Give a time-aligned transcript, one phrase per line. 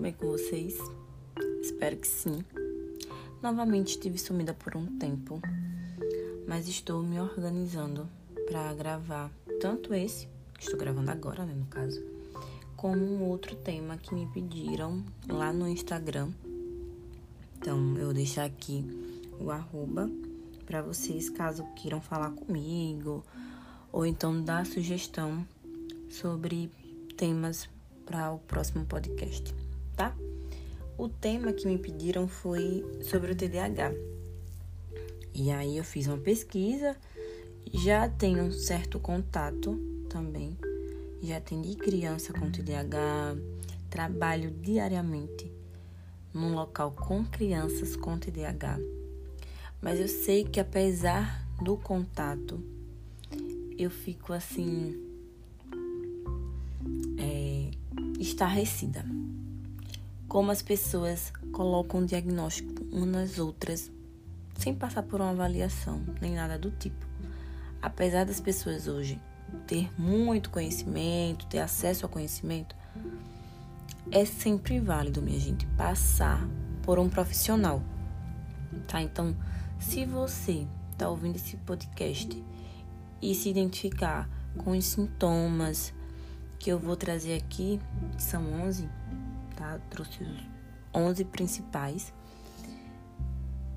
[0.00, 0.78] tudo bem com vocês?
[1.60, 2.42] Espero que sim.
[3.42, 5.42] Novamente estive sumida por um tempo,
[6.48, 8.08] mas estou me organizando
[8.46, 12.02] para gravar tanto esse, que estou gravando agora, né, no caso,
[12.78, 16.30] como um outro tema que me pediram lá no Instagram.
[17.58, 18.82] Então, eu vou deixar aqui
[19.38, 20.10] o arroba
[20.64, 23.22] para vocês caso queiram falar comigo
[23.92, 25.46] ou então dar sugestão
[26.08, 26.70] sobre
[27.18, 27.68] temas
[28.06, 29.54] para o próximo podcast,
[30.00, 30.16] tá?
[30.96, 33.92] O tema que me pediram foi sobre o TDAH.
[35.34, 36.96] E aí eu fiz uma pesquisa,
[37.70, 40.56] já tenho um certo contato também,
[41.22, 43.36] já atendi criança com TDAH,
[43.90, 45.52] trabalho diariamente
[46.32, 48.78] num local com crianças com TDAH.
[49.82, 52.58] Mas eu sei que apesar do contato,
[53.76, 55.10] eu fico assim
[58.18, 59.04] estarrecida.
[60.30, 63.90] Como as pessoas colocam um diagnóstico umas nas outras
[64.56, 67.04] sem passar por uma avaliação, nem nada do tipo.
[67.82, 69.20] Apesar das pessoas hoje
[69.66, 72.76] ter muito conhecimento, ter acesso ao conhecimento,
[74.12, 76.46] é sempre válido, minha gente, passar
[76.84, 77.82] por um profissional.
[78.86, 79.02] Tá?
[79.02, 79.36] Então,
[79.80, 82.40] se você está ouvindo esse podcast
[83.20, 85.92] e se identificar com os sintomas,
[86.56, 87.80] que eu vou trazer aqui
[88.16, 88.88] são 11,
[89.60, 89.78] tá?
[89.90, 90.48] Trouxe os
[90.94, 92.12] 11 principais.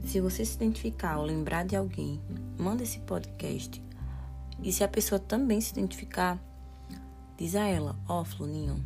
[0.06, 2.22] Se você se identificar ou lembrar de alguém,
[2.58, 3.82] manda esse podcast.
[4.62, 6.40] E se a pessoa também se identificar,
[7.38, 8.80] diz a ela: Ó, oh,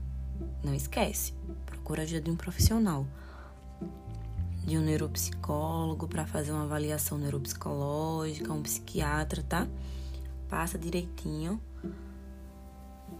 [0.64, 1.34] não esquece,
[1.66, 3.06] procura ajuda de um profissional,
[4.66, 9.68] de um neuropsicólogo para fazer uma avaliação neuropsicológica, um psiquiatra, tá?
[10.50, 11.62] Passa direitinho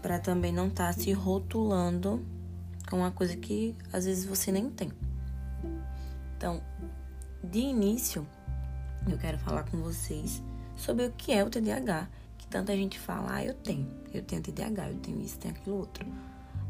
[0.02, 2.24] para também não estar tá se rotulando
[2.88, 4.90] com uma coisa que às vezes você nem tem.
[6.36, 6.62] Então,
[7.42, 8.26] de início,
[9.08, 10.42] eu quero falar com vocês
[10.76, 14.42] sobre o que é o TDAH, que tanta gente fala, ah, eu tenho, eu tenho
[14.42, 16.06] TDAH, eu tenho isso, tenho aquilo outro.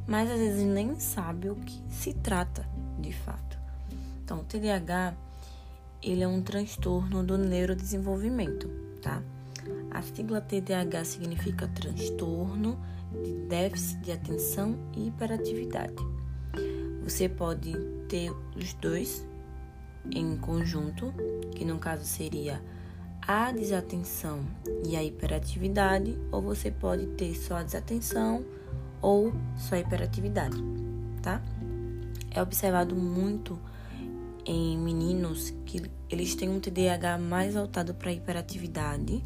[0.06, 2.66] Mas às vezes nem sabe o que se trata
[2.98, 3.58] de fato.
[4.24, 5.14] Então, o TDAH,
[6.02, 8.68] ele é um transtorno do neurodesenvolvimento,
[9.02, 9.22] tá?
[9.90, 12.78] A sigla TDAH significa transtorno
[13.12, 15.96] de déficit de atenção e hiperatividade.
[17.02, 17.72] Você pode
[18.08, 19.26] ter os dois
[20.10, 21.12] em conjunto,
[21.54, 22.62] que no caso seria
[23.22, 24.40] a desatenção
[24.86, 28.44] e a hiperatividade, ou você pode ter só a desatenção
[29.00, 30.56] ou só a hiperatividade,
[31.22, 31.42] tá?
[32.30, 33.58] É observado muito
[34.44, 39.22] em meninos que eles têm um TDAH mais voltado para hiperatividade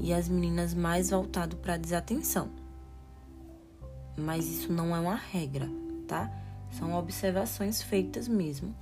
[0.00, 2.61] e as meninas mais voltado para desatenção
[4.16, 5.68] mas isso não é uma regra,
[6.06, 6.30] tá?
[6.78, 8.74] São observações feitas mesmo,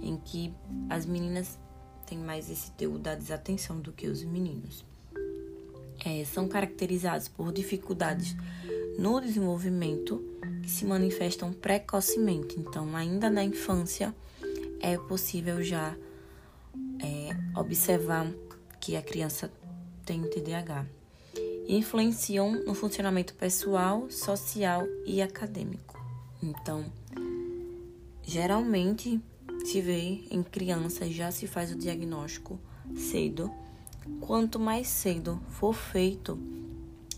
[0.00, 0.52] em que
[0.88, 1.58] as meninas
[2.06, 4.84] têm mais esse teu da desatenção do que os meninos.
[6.04, 8.36] É, são caracterizados por dificuldades
[8.98, 10.22] no desenvolvimento
[10.62, 12.58] que se manifestam precocemente.
[12.58, 14.14] Então, ainda na infância,
[14.80, 15.96] é possível já
[17.00, 18.26] é, observar
[18.80, 19.50] que a criança
[20.04, 20.86] tem TDAH
[21.66, 26.00] influenciam no funcionamento pessoal, social e acadêmico.
[26.42, 26.84] Então,
[28.22, 29.20] geralmente
[29.64, 32.58] se vê em crianças já se faz o diagnóstico
[32.96, 33.50] cedo.
[34.20, 36.38] Quanto mais cedo for feito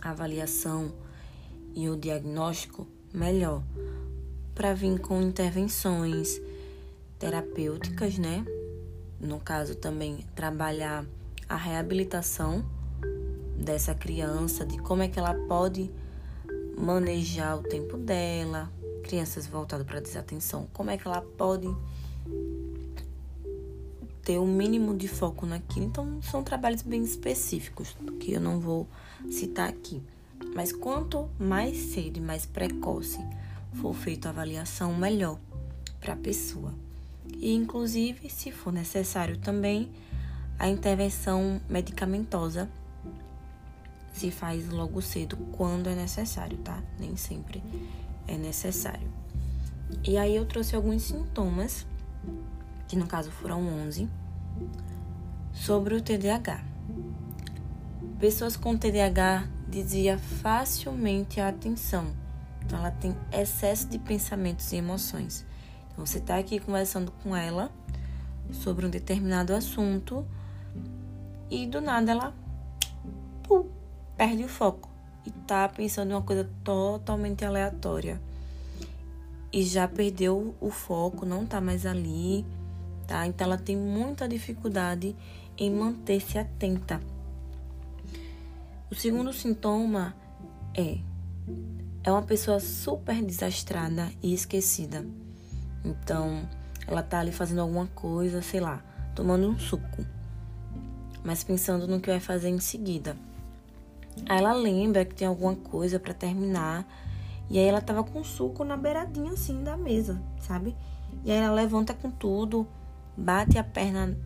[0.02, 0.92] a avaliação
[1.74, 3.62] e o diagnóstico, melhor.
[4.54, 6.40] Para vir com intervenções
[7.18, 8.44] terapêuticas, né?
[9.18, 11.06] No caso também trabalhar
[11.48, 12.64] a reabilitação
[13.64, 15.90] dessa criança, de como é que ela pode
[16.76, 18.70] manejar o tempo dela,
[19.02, 21.68] crianças voltadas para desatenção, como é que ela pode
[24.22, 25.86] ter o um mínimo de foco naquilo.
[25.86, 28.88] Então, são trabalhos bem específicos, que eu não vou
[29.30, 30.02] citar aqui.
[30.54, 33.18] Mas quanto mais cedo e mais precoce
[33.74, 35.38] for feita a avaliação, melhor
[36.00, 36.72] para a pessoa.
[37.36, 39.90] E, inclusive, se for necessário também,
[40.58, 42.70] a intervenção medicamentosa
[44.14, 46.80] se faz logo cedo quando é necessário, tá?
[46.98, 47.62] Nem sempre
[48.28, 49.10] é necessário.
[50.04, 51.84] E aí eu trouxe alguns sintomas,
[52.86, 54.08] que no caso foram 11,
[55.52, 56.64] sobre o TDAH.
[58.20, 62.06] Pessoas com TDAH desvia facilmente a atenção.
[62.64, 65.44] Então ela tem excesso de pensamentos e emoções.
[65.92, 67.70] Então você está aqui conversando com ela
[68.52, 70.24] sobre um determinado assunto
[71.50, 72.34] e do nada ela
[73.42, 73.73] pum,
[74.16, 74.88] perde o foco
[75.26, 78.20] e tá pensando em uma coisa totalmente aleatória.
[79.52, 82.44] e já perdeu o foco, não tá mais ali,
[83.06, 83.24] tá?
[83.24, 85.14] Então ela tem muita dificuldade
[85.56, 87.00] em manter-se atenta.
[88.90, 90.12] O segundo sintoma
[90.76, 90.98] é
[92.02, 95.06] é uma pessoa super desastrada e esquecida.
[95.84, 96.46] Então,
[96.86, 98.82] ela tá ali fazendo alguma coisa, sei lá,
[99.14, 100.04] tomando um suco,
[101.22, 103.16] mas pensando no que vai fazer em seguida.
[104.28, 106.86] Aí ela lembra que tem alguma coisa para terminar,
[107.50, 110.74] e aí ela tava com suco na beiradinha assim da mesa, sabe?
[111.24, 112.66] E aí ela levanta com tudo,
[113.16, 114.16] bate a perna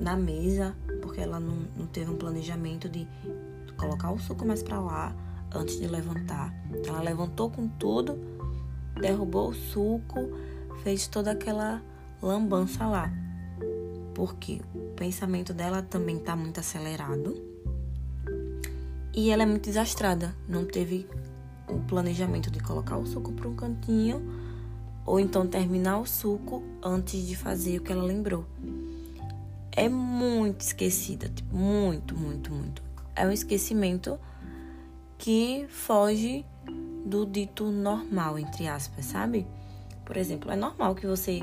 [0.00, 3.06] na mesa, porque ela não, não teve um planejamento de
[3.76, 5.14] colocar o suco mais para lá
[5.54, 6.52] antes de levantar.
[6.86, 8.18] Ela levantou com tudo,
[9.00, 10.30] derrubou o suco,
[10.82, 11.82] fez toda aquela
[12.22, 13.12] lambança lá.
[14.14, 17.55] Porque o pensamento dela também está muito acelerado.
[19.16, 20.36] E ela é muito desastrada.
[20.46, 21.08] Não teve
[21.66, 24.22] o planejamento de colocar o suco para um cantinho
[25.06, 28.44] ou então terminar o suco antes de fazer o que ela lembrou.
[29.72, 32.82] É muito esquecida, tipo, muito, muito, muito.
[33.14, 34.20] É um esquecimento
[35.16, 36.44] que foge
[37.06, 39.46] do dito normal, entre aspas, sabe?
[40.04, 41.40] Por exemplo, é normal que você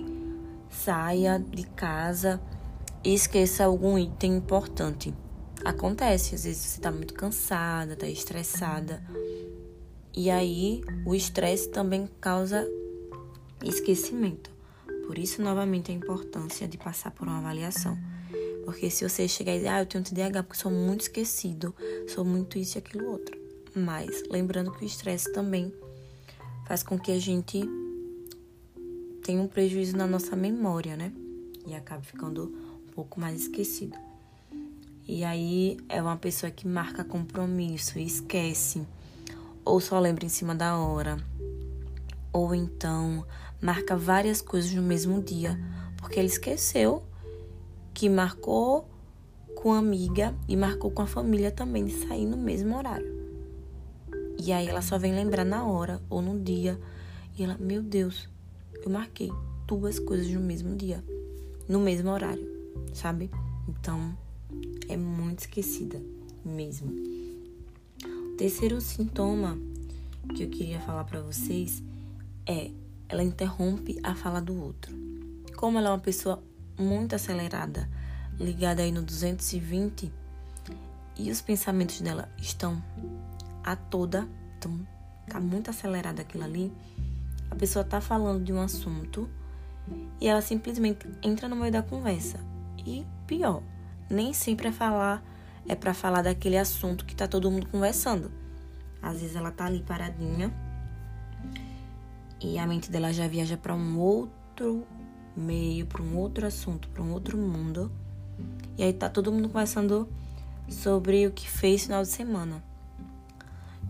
[0.70, 2.40] saia de casa
[3.04, 5.14] e esqueça algum item importante.
[5.66, 9.02] Acontece, às vezes você tá muito cansada, tá estressada.
[10.16, 12.68] E aí, o estresse também causa
[13.64, 14.52] esquecimento.
[15.08, 17.98] Por isso, novamente, a importância de passar por uma avaliação.
[18.66, 21.76] Porque se você chegar e dizer, ah, eu tenho TDAH porque sou muito esquecido,
[22.08, 23.38] sou muito isso e aquilo outro
[23.76, 24.24] mais.
[24.30, 25.74] Lembrando que o estresse também
[26.66, 27.62] faz com que a gente
[29.24, 31.12] tenha um prejuízo na nossa memória, né?
[31.66, 32.54] E acabe ficando
[32.88, 33.98] um pouco mais esquecido.
[35.06, 38.88] E aí é uma pessoa que marca compromisso e esquece,
[39.66, 41.18] ou só lembra em cima da hora,
[42.32, 43.26] ou então
[43.62, 45.60] marca várias coisas no mesmo dia,
[45.98, 47.04] porque ele esqueceu
[47.94, 48.90] que marcou
[49.56, 53.14] com a amiga e marcou com a família também de sair no mesmo horário.
[54.38, 56.80] E aí ela só vem lembrar na hora ou no dia.
[57.38, 58.28] E ela, meu Deus,
[58.84, 59.32] eu marquei
[59.66, 61.04] duas coisas no mesmo dia,
[61.68, 62.46] no mesmo horário,
[62.94, 63.32] sabe?
[63.68, 64.18] Então,
[64.88, 66.02] é muito esquecida
[66.44, 66.92] mesmo.
[68.34, 69.58] O terceiro sintoma
[70.36, 71.84] que eu queria falar para vocês
[72.46, 72.72] é
[73.08, 74.94] ela interrompe a fala do outro.
[75.56, 76.42] Como ela é uma pessoa
[76.78, 77.90] muito acelerada,
[78.40, 80.12] ligada aí no 220,
[81.18, 82.82] e os pensamentos dela estão
[83.64, 84.28] a toda,
[84.58, 84.80] então
[85.30, 86.72] tá muito acelerado aquilo ali.
[87.52, 89.30] A pessoa tá falando de um assunto
[90.20, 92.40] e ela simplesmente entra no meio da conversa.
[92.86, 93.62] E pior,
[94.14, 95.24] nem sempre é falar
[95.68, 98.32] é para falar daquele assunto que tá todo mundo conversando.
[99.02, 100.54] Às vezes ela tá ali paradinha
[102.42, 104.86] e a mente dela já viaja para um outro
[105.36, 107.92] meio, para um outro assunto, para um outro mundo.
[108.78, 110.08] E aí tá todo mundo conversando
[110.70, 112.64] sobre o que fez no final de semana.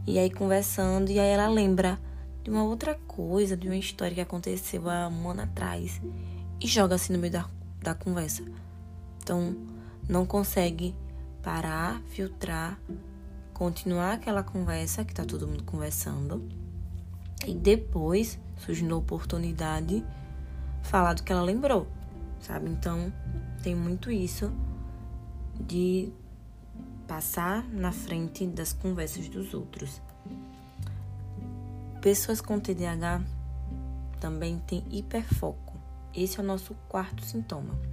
[0.06, 2.00] E aí conversando, e aí ela lembra
[2.44, 6.02] de uma outra coisa, de uma história que aconteceu há um ano atrás
[6.60, 7.50] e joga assim no meio da,
[7.82, 8.44] da conversa.
[9.22, 9.56] Então,
[10.08, 10.96] não consegue
[11.42, 12.80] parar, filtrar,
[13.54, 16.48] continuar aquela conversa que tá todo mundo conversando
[17.46, 20.04] e depois, surgindo a oportunidade,
[20.82, 21.88] falar do que ela lembrou,
[22.40, 22.70] sabe?
[22.70, 23.12] Então,
[23.62, 24.52] tem muito isso
[25.60, 26.12] de
[27.08, 30.02] passar na frente das conversas dos outros.
[32.02, 33.22] Pessoas com TDAH
[34.20, 35.74] também têm hiperfoco.
[36.14, 37.93] Esse é o nosso quarto sintoma.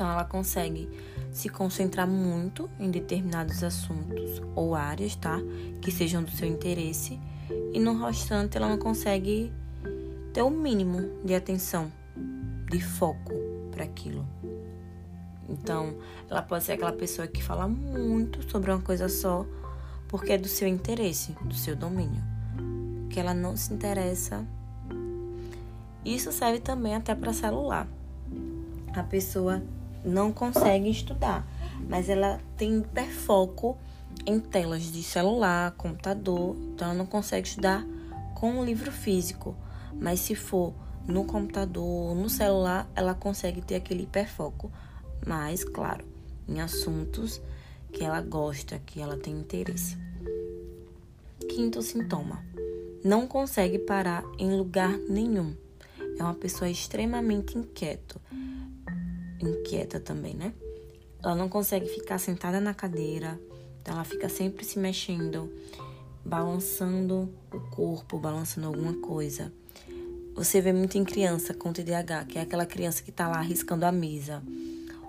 [0.00, 0.88] Então, ela consegue
[1.30, 5.38] se concentrar muito em determinados assuntos ou áreas, tá?
[5.82, 7.20] Que sejam do seu interesse,
[7.74, 9.52] e no restante ela não consegue
[10.32, 11.92] ter o mínimo de atenção,
[12.70, 13.30] de foco
[13.70, 14.26] para aquilo.
[15.46, 15.94] Então,
[16.30, 19.44] ela pode ser aquela pessoa que fala muito sobre uma coisa só
[20.08, 22.22] porque é do seu interesse, do seu domínio.
[23.10, 24.46] Que ela não se interessa.
[26.02, 27.86] Isso serve também até para celular.
[28.96, 29.62] A pessoa
[30.04, 31.46] não consegue estudar,
[31.88, 33.76] mas ela tem hiperfoco
[34.26, 37.86] em telas de celular, computador, então ela não consegue estudar
[38.34, 39.56] com um livro físico.
[39.94, 40.72] Mas se for
[41.06, 44.70] no computador, no celular, ela consegue ter aquele hiperfoco
[45.26, 46.04] mas, claro,
[46.48, 47.40] em assuntos
[47.92, 49.98] que ela gosta, que ela tem interesse.
[51.48, 52.44] Quinto sintoma:
[53.04, 55.54] não consegue parar em lugar nenhum.
[56.18, 58.20] É uma pessoa extremamente inquieto.
[59.40, 60.52] Inquieta também, né?
[61.22, 63.38] Ela não consegue ficar sentada na cadeira,
[63.80, 65.52] então ela fica sempre se mexendo,
[66.24, 69.52] balançando o corpo, balançando alguma coisa.
[70.34, 73.84] você vê muito em criança com TDAH, que é aquela criança que tá lá riscando
[73.84, 74.42] a mesa,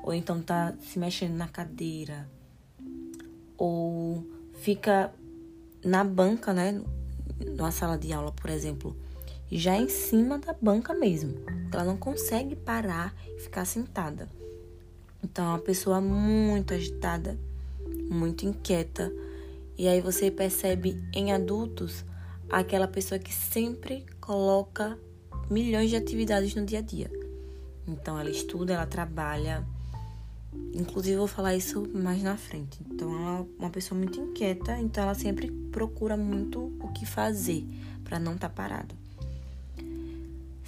[0.03, 2.29] ou então tá se mexendo na cadeira,
[3.57, 5.13] ou fica
[5.83, 6.81] na banca, né?
[7.55, 8.95] Numa sala de aula, por exemplo,
[9.57, 11.33] já em cima da banca mesmo.
[11.71, 14.29] Ela não consegue parar e ficar sentada.
[15.23, 17.37] Então, é uma pessoa muito agitada,
[18.09, 19.11] muito inquieta.
[19.77, 22.05] E aí você percebe em adultos
[22.49, 24.97] aquela pessoa que sempre coloca
[25.49, 27.11] milhões de atividades no dia a dia.
[27.87, 29.65] Então ela estuda, ela trabalha.
[30.73, 32.79] Inclusive vou falar isso mais na frente.
[32.89, 37.65] Então ela é uma pessoa muito inquieta, então ela sempre procura muito o que fazer
[38.03, 38.95] para não estar tá parada.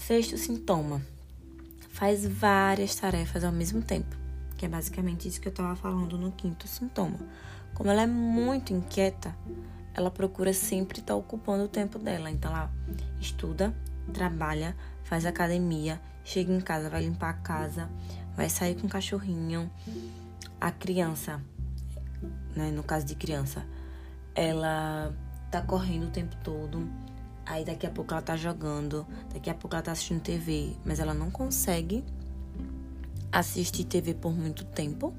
[0.06, 1.02] Sexto sintoma:
[1.92, 4.14] faz várias tarefas ao mesmo tempo,
[4.58, 7.18] que é basicamente isso que eu estava falando no quinto sintoma.
[7.74, 9.34] Como ela é muito inquieta,
[9.94, 12.30] ela procura sempre estar tá ocupando o tempo dela.
[12.30, 12.70] Então ela
[13.18, 13.74] estuda,
[14.12, 17.90] trabalha, faz academia, chega em casa, vai limpar a casa,
[18.36, 19.72] vai sair com o cachorrinho.
[20.60, 21.42] A criança,
[22.54, 23.66] né, no caso de criança,
[24.36, 25.16] ela
[25.50, 26.86] tá correndo o tempo todo.
[27.46, 31.00] Aí daqui a pouco ela tá jogando, daqui a pouco ela tá assistindo TV, mas
[31.00, 32.04] ela não consegue
[33.32, 35.14] assistir TV por muito tempo.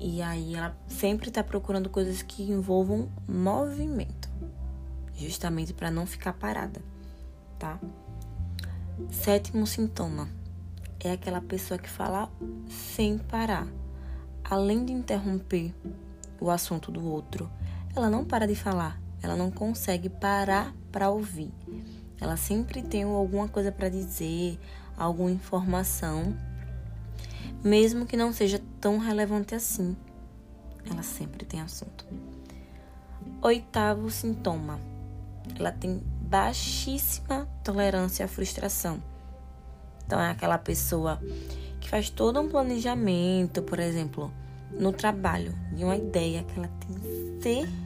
[0.00, 4.28] E aí ela sempre tá procurando coisas que envolvam movimento,
[5.14, 6.82] justamente para não ficar parada
[7.64, 7.78] tá?
[9.10, 10.28] Sétimo sintoma
[11.00, 12.30] é aquela pessoa que fala
[12.68, 13.66] sem parar.
[14.44, 15.74] Além de interromper
[16.38, 17.50] o assunto do outro,
[17.96, 21.50] ela não para de falar, ela não consegue parar para ouvir.
[22.20, 24.58] Ela sempre tem alguma coisa para dizer,
[24.98, 26.36] alguma informação,
[27.62, 29.96] mesmo que não seja tão relevante assim.
[30.88, 32.04] Ela sempre tem assunto.
[33.40, 34.78] Oitavo sintoma.
[35.58, 39.02] Ela tem baixíssima tolerância à frustração.
[40.06, 41.18] Então, é aquela pessoa
[41.80, 44.30] que faz todo um planejamento, por exemplo,
[44.70, 47.83] no trabalho, de uma ideia que ela tem certeza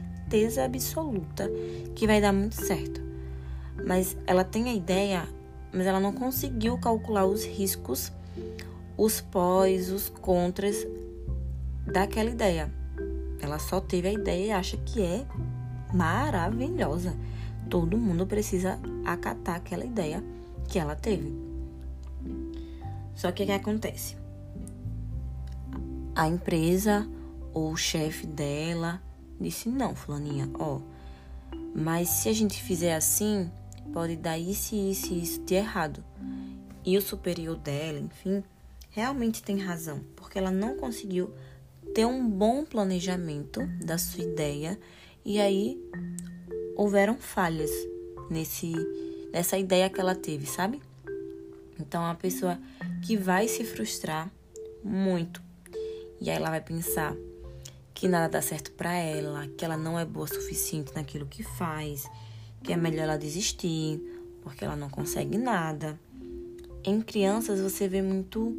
[0.63, 1.49] absoluta
[1.95, 3.01] que vai dar muito certo.
[3.85, 5.27] Mas ela tem a ideia,
[5.73, 8.11] mas ela não conseguiu calcular os riscos,
[8.97, 10.85] os pós, os contras
[11.85, 12.71] daquela ideia.
[13.41, 15.25] Ela só teve a ideia e acha que é
[15.93, 17.15] maravilhosa
[17.69, 20.23] todo mundo precisa acatar aquela ideia
[20.67, 21.33] que ela teve.
[23.15, 24.17] Só que o que acontece?
[26.15, 27.07] A empresa
[27.53, 29.01] ou o chefe dela
[29.39, 30.79] disse: Não, Fulaninha, ó,
[31.75, 33.49] mas se a gente fizer assim,
[33.93, 36.03] pode dar isso, isso e isso de errado.
[36.85, 38.43] E o superior dela, enfim,
[38.89, 41.33] realmente tem razão, porque ela não conseguiu
[41.93, 44.79] ter um bom planejamento da sua ideia
[45.25, 45.77] e aí
[46.75, 47.71] houveram falhas
[48.29, 48.73] nesse
[49.31, 50.81] nessa ideia que ela teve, sabe?
[51.79, 52.59] Então, é uma pessoa
[53.05, 54.29] que vai se frustrar
[54.83, 55.41] muito.
[56.19, 57.15] E aí ela vai pensar
[57.99, 61.43] que nada dá certo para ela, que ela não é boa o suficiente naquilo que
[61.43, 62.09] faz,
[62.63, 63.99] que é melhor ela desistir,
[64.41, 65.99] porque ela não consegue nada.
[66.81, 68.55] Em crianças você vê muito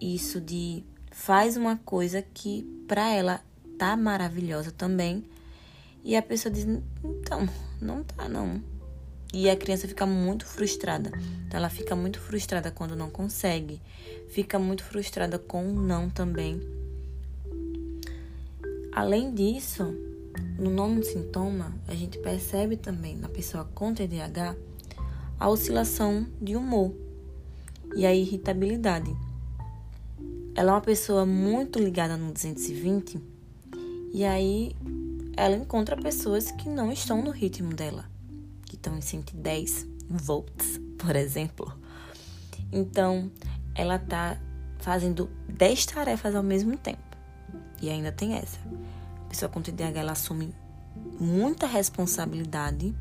[0.00, 3.40] isso de faz uma coisa que para ela
[3.76, 5.24] tá maravilhosa também,
[6.04, 6.64] e a pessoa diz:
[7.02, 7.48] então,
[7.80, 8.62] não tá, não.
[9.34, 11.10] E a criança fica muito frustrada.
[11.48, 13.82] Então, ela fica muito frustrada quando não consegue,
[14.28, 16.81] fica muito frustrada com o não também.
[18.94, 19.84] Além disso,
[20.58, 24.54] no nono sintoma, a gente percebe também na pessoa com TDAH
[25.40, 26.94] a oscilação de humor
[27.96, 29.16] e a irritabilidade.
[30.54, 33.18] Ela é uma pessoa muito ligada no 220
[34.12, 34.76] e aí
[35.38, 38.04] ela encontra pessoas que não estão no ritmo dela,
[38.66, 41.72] que estão em 110 volts, por exemplo.
[42.70, 43.30] Então,
[43.74, 44.38] ela tá
[44.80, 47.11] fazendo 10 tarefas ao mesmo tempo.
[47.82, 48.58] E ainda tem essa.
[49.26, 50.54] A pessoa com TDAH ela assume
[51.18, 52.94] muita responsabilidade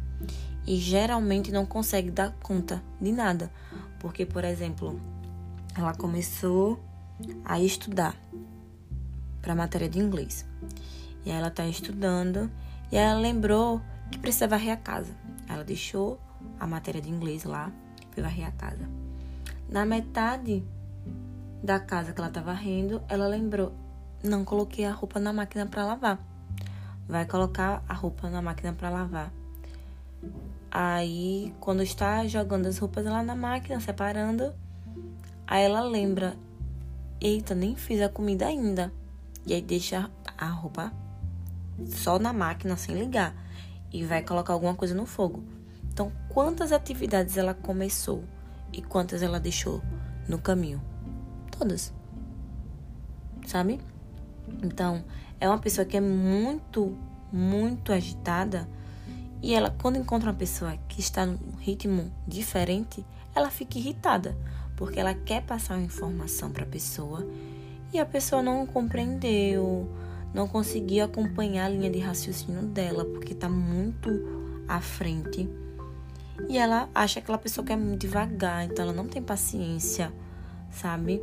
[0.66, 3.52] e geralmente não consegue dar conta de nada.
[4.00, 5.00] Porque, por exemplo,
[5.78, 6.80] ela começou
[7.46, 8.16] a estudar
[9.42, 10.46] para a matéria de inglês.
[11.24, 12.50] E ela está estudando
[12.92, 15.14] e ela lembrou que precisava varrer a casa.
[15.48, 16.20] Ela deixou
[16.60, 17.72] a matéria de inglês lá,
[18.12, 18.90] foi varrer a casa.
[19.70, 20.64] Na metade
[21.64, 23.74] da casa que ela estava varrendo, ela lembrou:
[24.24, 26.20] não coloquei a roupa na máquina para lavar.
[27.08, 29.32] Vai colocar a roupa na máquina para lavar.
[30.70, 34.54] Aí, quando está jogando as roupas lá na máquina, separando,
[35.46, 36.36] aí ela lembra:
[37.20, 38.94] eita, nem fiz a comida ainda.
[39.46, 40.94] E aí deixa a roupa
[41.88, 43.36] só na máquina sem ligar
[43.92, 45.44] e vai colocar alguma coisa no fogo.
[45.92, 48.24] Então, quantas atividades ela começou
[48.72, 49.82] e quantas ela deixou
[50.28, 50.82] no caminho?
[51.52, 51.94] Todas.
[53.46, 53.82] Sabe?
[54.64, 55.04] Então,
[55.40, 56.96] é uma pessoa que é muito,
[57.32, 58.68] muito agitada
[59.42, 63.04] e ela, quando encontra uma pessoa que está num ritmo diferente,
[63.34, 64.38] ela fica irritada,
[64.76, 67.28] porque ela quer passar uma informação para a pessoa
[67.92, 69.90] e a pessoa não compreendeu,
[70.32, 74.10] não conseguiu acompanhar a linha de raciocínio dela, porque está muito
[74.68, 75.50] à frente.
[76.48, 80.14] E ela acha que aquela pessoa quer muito devagar, então ela não tem paciência,
[80.70, 81.20] sabe?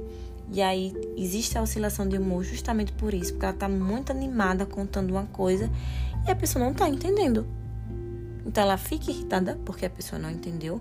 [0.51, 4.65] E aí existe a oscilação de humor justamente por isso, porque ela está muito animada
[4.65, 5.71] contando uma coisa
[6.27, 7.47] e a pessoa não está entendendo.
[8.47, 10.81] Então ela fica irritada porque a pessoa não entendeu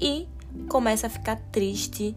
[0.00, 0.28] e
[0.68, 2.16] começa a ficar triste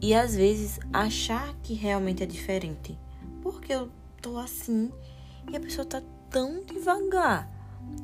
[0.00, 2.96] e às vezes achar que realmente é diferente.
[3.42, 3.88] Porque eu
[4.20, 4.92] tô assim
[5.50, 7.50] e a pessoa tá tão devagar.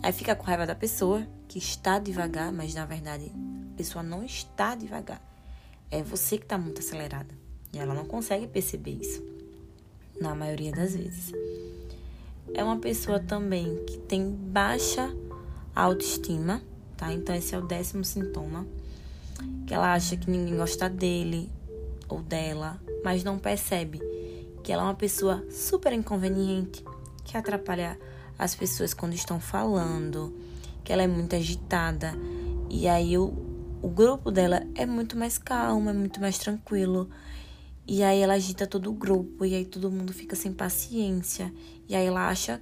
[0.02, 3.32] Aí fica com raiva da pessoa que está devagar, mas na verdade
[3.72, 5.27] a pessoa não está devagar.
[5.90, 7.34] É você que está muito acelerada.
[7.72, 9.22] E ela não consegue perceber isso.
[10.20, 11.32] Na maioria das vezes.
[12.54, 15.14] É uma pessoa também que tem baixa
[15.74, 16.62] autoestima,
[16.96, 17.12] tá?
[17.12, 18.66] Então esse é o décimo sintoma.
[19.66, 21.48] Que ela acha que ninguém gosta dele
[22.08, 24.00] ou dela, mas não percebe
[24.62, 26.84] que ela é uma pessoa super inconveniente,
[27.24, 27.98] que atrapalha
[28.38, 30.34] as pessoas quando estão falando,
[30.84, 32.12] que ela é muito agitada.
[32.68, 33.32] E aí o,
[33.82, 37.08] o grupo dela é muito mais calmo, é muito mais tranquilo.
[37.86, 41.52] E aí ela agita todo o grupo, e aí todo mundo fica sem paciência.
[41.88, 42.60] E aí ela acha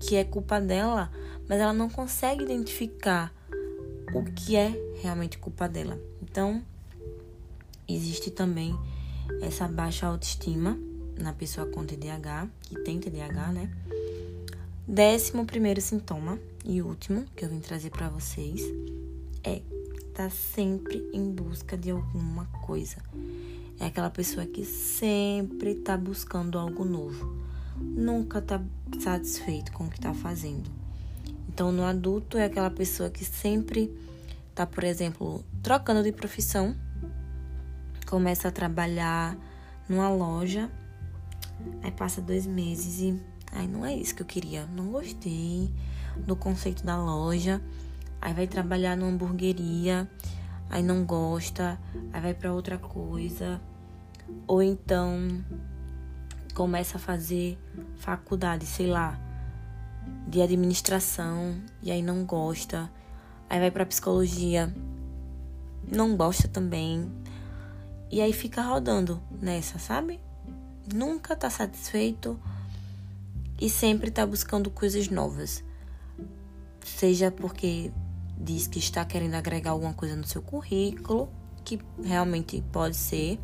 [0.00, 1.10] que é culpa dela,
[1.48, 3.32] mas ela não consegue identificar
[4.14, 5.98] o que é realmente culpa dela.
[6.22, 6.62] Então,
[7.88, 8.76] existe também
[9.40, 10.78] essa baixa autoestima
[11.18, 13.70] na pessoa com TDAH, que tem TDAH, né?
[14.86, 18.62] Décimo primeiro sintoma e último que eu vim trazer para vocês
[19.44, 19.62] é
[20.14, 22.96] tá sempre em busca de alguma coisa.
[23.80, 27.42] É aquela pessoa que sempre tá buscando algo novo.
[27.78, 28.62] Nunca tá
[29.00, 30.70] satisfeito com o que tá fazendo.
[31.48, 33.90] Então, no adulto, é aquela pessoa que sempre
[34.54, 36.76] tá, por exemplo, trocando de profissão,
[38.06, 39.36] começa a trabalhar
[39.88, 40.70] numa loja,
[41.82, 43.20] aí passa dois meses e
[43.52, 45.70] aí não é isso que eu queria, não gostei
[46.26, 47.62] do conceito da loja,
[48.22, 50.08] aí vai trabalhar numa hamburgueria,
[50.70, 51.76] aí não gosta,
[52.12, 53.60] aí vai para outra coisa,
[54.46, 55.44] ou então
[56.54, 57.58] começa a fazer
[57.96, 59.18] faculdade, sei lá,
[60.28, 62.88] de administração e aí não gosta.
[63.50, 64.72] Aí vai para psicologia,
[65.92, 67.10] não gosta também.
[68.08, 70.20] E aí fica rodando nessa, sabe?
[70.94, 72.38] Nunca tá satisfeito
[73.60, 75.64] e sempre tá buscando coisas novas.
[76.84, 77.92] Seja porque
[78.42, 81.28] diz que está querendo agregar alguma coisa no seu currículo,
[81.64, 83.38] que realmente pode ser,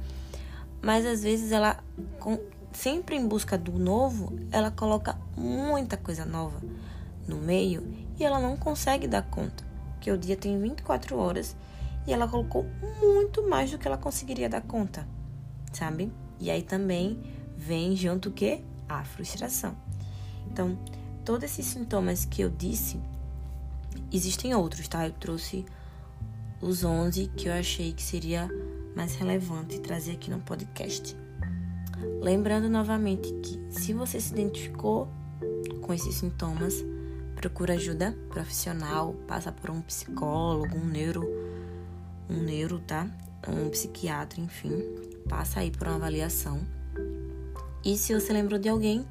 [0.83, 1.83] mas às vezes ela
[2.73, 6.61] sempre em busca do novo, ela coloca muita coisa nova
[7.27, 7.87] no meio
[8.19, 9.65] e ela não consegue dar conta.
[10.01, 11.57] Que o dia tem 24 horas
[12.07, 12.67] e ela colocou
[13.01, 15.07] muito mais do que ela conseguiria dar conta,
[15.73, 16.13] sabe?
[16.41, 17.21] E aí também
[17.57, 18.63] vem junto o que?
[18.89, 19.77] A frustração.
[20.47, 20.79] Então,
[21.25, 23.01] todos esses sintomas que eu disse,
[24.13, 25.07] existem outros, tá?
[25.07, 25.65] Eu trouxe
[26.61, 28.49] os 11 que eu achei que seria
[28.97, 31.17] mais relevante trazer aqui no podcast.
[32.21, 35.09] Lembrando novamente que se você se identificou
[35.83, 36.85] com esses sintomas,
[37.37, 41.23] procura ajuda profissional, passa por um psicólogo, um neuro,
[42.29, 43.09] um neuro, tá?
[43.47, 44.83] Um psiquiatra, enfim,
[45.29, 46.61] passa aí por uma avaliação.
[47.85, 49.07] E se você lembrou de alguém,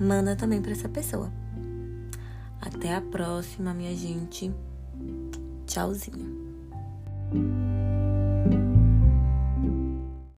[0.00, 1.39] manda também para essa pessoa.
[2.60, 4.52] Até a próxima, minha gente.
[5.66, 6.40] Tchauzinho.